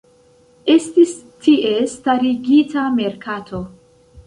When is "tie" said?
1.43-1.75